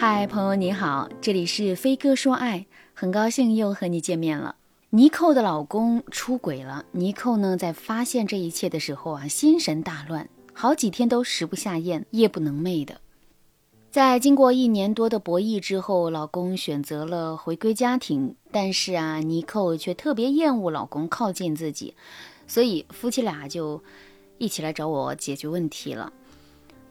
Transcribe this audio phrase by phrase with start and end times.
[0.00, 4.54] 嗨，朋友你好，这里是飞哥说爱，很高兴又和你见面了。
[4.90, 13.00] 尼寇的老公出轨了，尼寇呢在发现这一切的时候啊，心神大乱，好几天都食不下咽，夜不能寐的。
[13.90, 21.94] 在经过一年多的博弈之后，老公选择了回归家庭，但是啊，尼寇却特别厌恶老公靠近自己，
[22.46, 23.82] 所以夫妻俩就
[24.38, 26.12] 一起来找我解决问题了。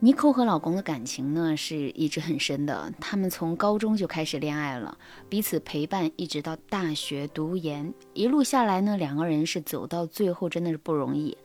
[0.00, 4.96] 妮蔻和老公的感情呢是一直很深的，他们从高中就开始恋爱了，
[5.28, 11.36] 彼此陪伴一直到大学读研，一路下来呢，两个人是走到最后真的是不容易。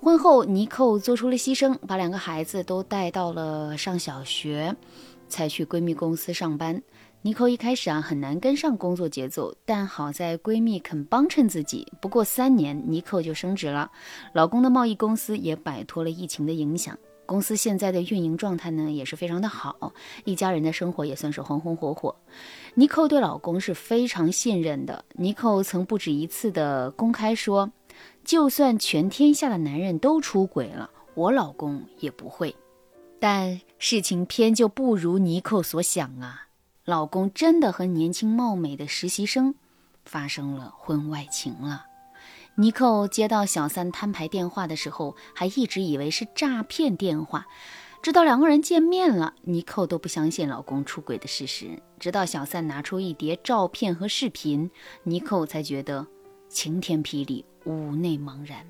[0.00, 4.74] 婚后，妮蔻做出了牺牲，把两个孩子都带到了上小学，
[5.28, 6.82] 才去闺蜜公司上班。
[7.20, 11.86] 妮蔻一开始啊很难跟上工作节奏，但好在闺蜜肯帮衬自己。
[12.00, 13.90] 不过三年，妮蔻就升职了，
[14.32, 19.92] 老公的贸易公司也摆脱了疫情的影响，公司现在的运营状态呢也是非常的好，
[20.24, 22.16] 一家人的生活也算是红红火火。
[22.74, 27.70] 尼寇对老公是非常信任的，尼寇曾不止一次的公开说。
[28.24, 32.54] 就算全天下的男人都出轨了，我老公也不会。
[33.18, 36.48] 但事情偏就不如尼寇所想啊！
[36.84, 39.54] 老公真的和年轻貌美的实习生
[40.04, 41.86] 发生了婚外情了。
[42.56, 47.46] 尼寇接到小三摊牌电话的时候，还一直以为是诈骗电话，
[48.02, 51.82] 直到两个人见面了，尼寇都不相信老公出轨的事实。
[51.98, 54.70] 直到小三拿出一叠照片和视频，
[55.04, 56.06] 尼寇才觉得
[56.48, 57.44] 晴天霹雳。
[57.64, 58.66] 屋内茫然。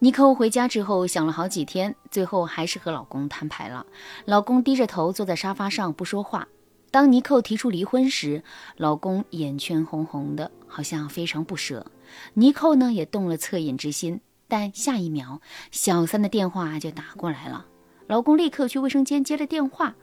[0.00, 3.86] 尼寇回家之后想了好几天，最后还是和老公摊牌了。
[4.26, 6.48] 老公低着头坐在沙发上不说话。
[6.90, 8.42] 当尼寇提出离婚时，
[8.76, 11.86] 老公眼圈红红的，好像非常不舍。
[12.34, 17.66] 尼寇呢也动了恻隐之心，但下一秒小三的电话就打过来了。
[18.06, 19.94] 老公立刻去卫生间接了电话，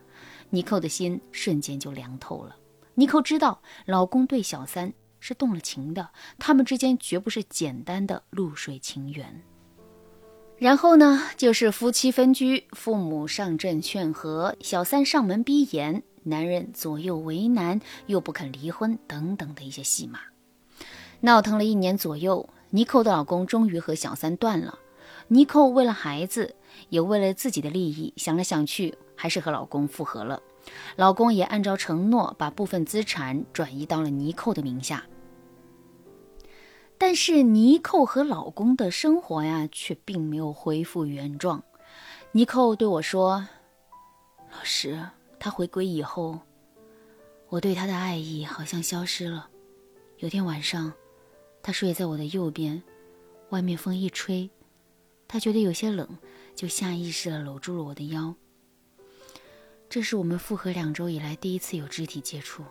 [0.50, 2.56] 尼寇的心瞬间就凉透了。
[2.96, 4.94] 尼寇知道老公对小三。
[5.24, 6.10] 是动了情的，
[6.40, 9.44] 他们之间绝不是简单的露水情缘。
[10.58, 20.22] 然后呢，就是夫妻分居，父母上阵劝和，小三上门逼严，男人左右为难又不肯离婚等等的一些戏码，
[21.22, 22.50] 闹腾了一年左右。
[22.74, 24.80] 尼寇的老公终于和小三断了。
[25.28, 26.56] 尼寇为了孩子，
[26.90, 30.42] 也为了自己的利益，想来想去，还是和老公复合了。
[30.96, 35.06] 老公也按照承诺，把部分资产转移到了尼寇的名下。
[36.98, 41.64] 但是尼寇和老公的生活呀，却并没有恢复原状。
[42.32, 43.48] 尼寇对我说
[44.52, 45.04] ：“老师，
[45.40, 46.40] 他回归以后，
[47.50, 49.50] 我对他的爱意好像消失了。
[50.20, 50.94] 有天晚上，
[51.64, 52.82] 他睡在我的右边，
[53.50, 54.50] 外面风一吹，
[55.28, 56.18] 他觉得有些冷，
[56.56, 58.36] 就下意识地搂住了我的腰。
[59.90, 62.64] 这是我们复合两周以来第一次有肢体接触。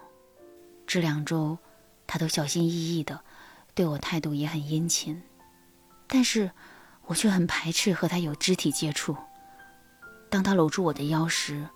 [0.87, 1.59] 这两周，
[2.07, 3.21] 他都小心翼翼的。”
[3.73, 5.23] 对我态度也很殷勤，
[6.09, 6.51] 但是
[7.07, 9.17] 我却很排斥和他有肢体接触。
[10.29, 11.67] 当他搂住我的腰时，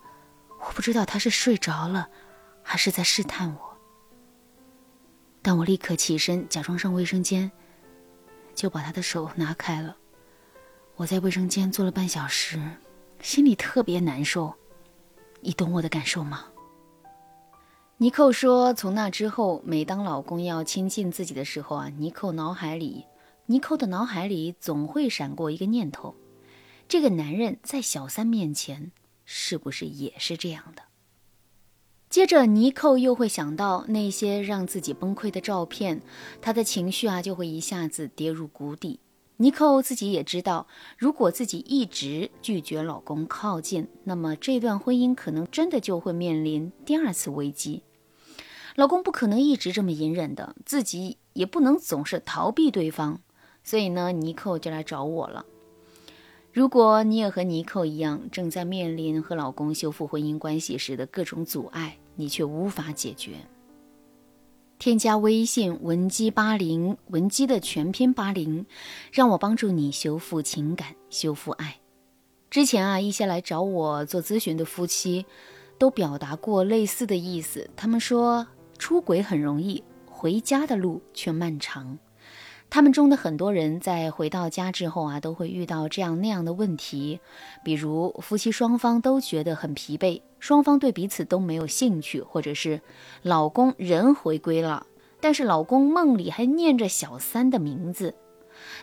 [0.59, 2.09] 我不知道他是睡着了，
[2.61, 3.74] 还是在试探我。
[5.47, 7.51] 但我立刻起身，假装上卫生间，
[8.55, 9.95] 就把他的手拿开了。
[10.95, 12.59] 我在卫生间坐了半小时，
[13.21, 14.51] 心里特别难受。
[15.41, 16.45] 你懂我的感受吗？
[17.97, 23.05] 尼寇说：“从那之后，每当老公要亲近自己的时候啊，尼寇脑海里，
[23.45, 26.15] 尼寇的脑海里总会闪过一个念头：
[26.87, 28.91] 这个男人在小三面前
[29.25, 30.81] 是不是也是这样的？
[32.15, 36.01] 接着，尼寇又会想到那些让自己崩溃的照片，
[36.41, 39.01] 他的情绪啊就会一下子跌入谷底。
[39.35, 40.65] 尼寇自己也知道，
[40.97, 47.83] 如果自己一直拒绝老公靠近，那么这段婚姻可能真的就会面临第二次危机。”
[48.75, 53.19] 老公不可能一直这么隐忍的，自己也不能总是逃避对方，
[53.61, 55.45] 所以呢，尼寇就来找我了。
[56.53, 63.33] 如果你也和尼寇一样，正在面临和老公修复婚姻关系时的各种阻碍，你却无法解决，
[64.79, 68.65] 添加微信文姬八零，文姬的全拼八零，
[69.11, 71.79] 让我帮助你修复情感，修复爱。
[72.49, 75.25] 之前啊，一些来找我做咨询的夫妻，
[75.77, 78.47] 都表达过类似的意思，他们说。
[78.77, 81.97] 出轨很容易，回家的路却漫长。
[82.69, 87.21] 他们中的很多人在回到家之后啊，都会遇到这样那样的问题，
[87.63, 92.81] 比如夫妻双方都觉得很疲惫，双方对彼此都没有兴趣，或者是
[93.21, 94.85] 老公人回归了，
[95.21, 98.13] 但是老公梦里还念着小三的名字，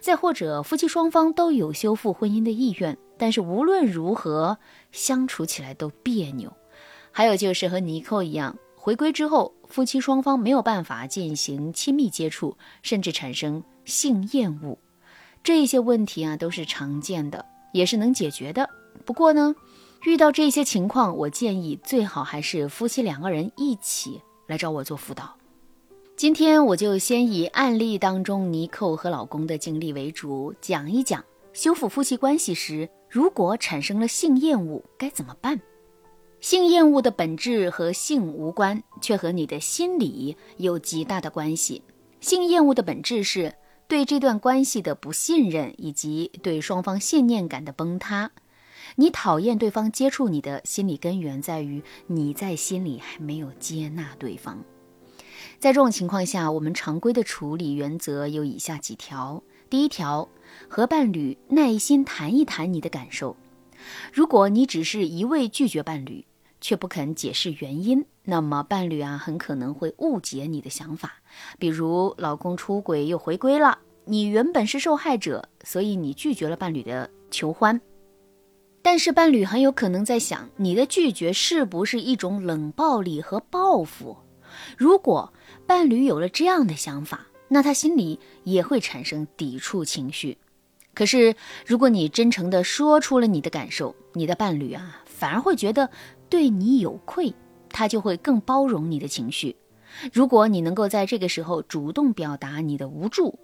[0.01, 4.57] 再或者夫妻双方都有修复婚姻的意愿，但是无论如何
[4.91, 6.51] 相处起来都别扭。
[7.11, 14.77] 还有就是和尼寇一样，回归之后，夫妻双方没有办法进行亲密接触，甚至产生性厌恶，
[15.45, 18.69] 这些问题啊都是常见的，也是能解决的。
[19.05, 19.55] 不过呢，
[20.03, 25.33] 遇到这些情况，我建议最好还是夫妻两个人一起来找我做辅导。
[26.17, 35.61] 今天我就先以案例当中尼寇和老公的经历为主，讲一讲修复夫妻关系时，如果产生了性厌恶该怎么办。
[36.43, 41.83] 性厌恶的本质和性无关，却和你的心理有极大的关系。
[42.21, 43.55] 性厌恶的本质是
[43.87, 48.33] 对这段关系的不信任，以及对双方信念感的崩塌。
[48.97, 54.65] 你讨厌对方接触你的心理根源在于你在心里还没有接纳对方。
[55.61, 59.41] 在这种情况下，我们常规的处理原则有以下几条：
[59.71, 60.29] 第一条，
[60.67, 63.37] 和伴侣耐心谈一谈你的感受。
[64.13, 66.25] 如果你只是一味拒绝伴侣，
[66.63, 71.17] 却不肯解释原因，那么伴侣啊很可能会误解你的想法。
[71.59, 77.79] 比如，老公出轨又回归了，你原本是受害者，所以你拒绝了伴侣的求欢。
[78.81, 84.17] 但是伴侣很有可能在想，你的拒绝是不是一种冷暴力和报复？
[84.79, 85.33] 如果
[85.67, 90.39] 伴侣有了这样的想法，那他心里也会产生抵触情绪。
[90.95, 91.35] 可是，
[91.67, 95.91] 如果你真诚地说出了你的感受，你的伴侣啊反而会觉得。
[96.33, 97.35] 对你有愧，
[97.69, 99.55] 他就会更包容你的情绪。
[100.15, 103.39] 如果你能够在这个时候主动表达你的无助，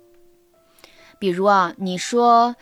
[1.19, 2.57] 比如啊，你说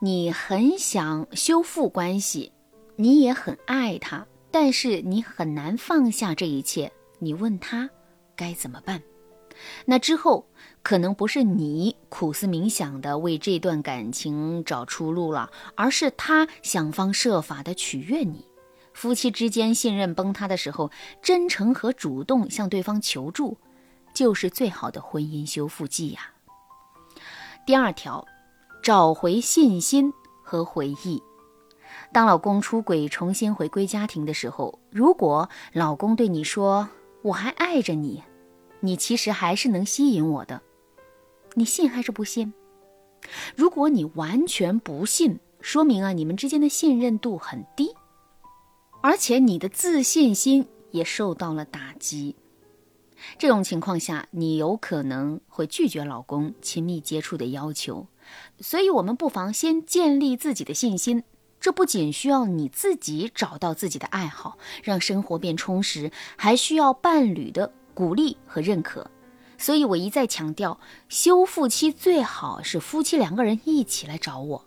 [0.00, 2.52] 你很想修复关系，
[2.94, 6.92] 你也很爱他，但是你很难放下这一切。
[7.18, 7.90] 你问他
[8.36, 9.02] 该怎么办？
[9.84, 10.46] 那之后
[10.84, 18.46] 可能不是你苦思冥想的为这段感情找出路了，而是他想方设法的取悦你。
[18.96, 20.90] 夫妻之间信任崩塌的时候，
[21.20, 23.58] 真诚和主动向对方求助，
[24.14, 26.30] 就是最好的婚姻修复剂呀。
[27.66, 28.26] 第二条，
[28.82, 30.10] 找回信心
[30.42, 31.22] 和回忆。
[32.10, 36.88] 当老公出轨重新回归家庭的时候，如果老公对你说
[37.20, 38.22] “我还爱着你”，
[38.80, 40.62] 你其实还是能吸引我的，
[41.52, 42.54] 你信还是不信？
[43.54, 47.94] 如果你完全不信，说明啊，你们之间的信任度很低。
[49.06, 52.34] 而且你的自信心也受到了打击，
[53.38, 58.08] 这种情况下，你有可能会拒绝老公亲密接触的要求。
[58.58, 61.22] 所以，我们不妨先建立自己的信心。
[61.60, 69.08] 这不仅需要你自己找到自己的爱好，让生活变充实，还需要伴侣的鼓励和认可。
[69.56, 74.64] 所以我一再强调，修复期最好是夫妻两个人一起来找我。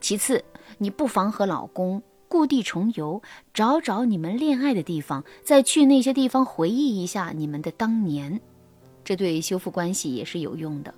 [0.00, 0.42] 其次，
[0.78, 2.02] 你不妨和老公。
[2.28, 3.22] 故地重游，
[3.54, 8.40] 找找你们恋爱的地方，再去那些地方回忆一下你们的当年，
[9.02, 10.94] 这对修复关系也是有用的。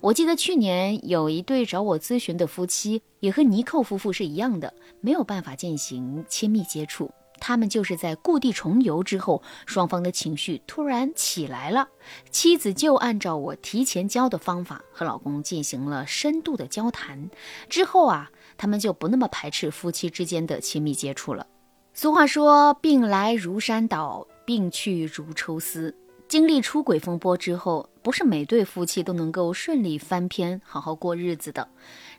[0.00, 4.72] 我记得去年有一对找我咨询的夫妻，也和尼寇夫妇是一样的，
[5.02, 7.10] 没有办法进行亲密接触。
[7.38, 11.88] 他们就是在故地重游之后，双方的情绪突然起来了，
[12.30, 17.30] 妻子就按照我提前教的方法和老公进行了深度的交谈，
[17.68, 18.30] 之后啊。
[18.60, 21.46] 他们就不那么排斥夫妻之间的亲密接触了。
[21.94, 25.96] 俗话说：“病来如山倒，病去如抽丝。”
[26.28, 31.66] 经历出轨风波之后，不是每对夫妻都能够顺利翻篇，好好过日子的。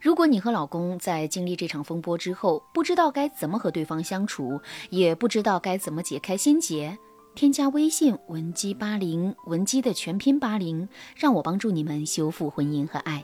[0.02, 6.98] 如果你和老公在经历这场风波之后，不知道该怎么和对方相处，也不知道该怎么解开心结，
[7.36, 13.24] 添加微信文姬八零，文姬的全拼八零，让我帮助你们修复婚姻和爱。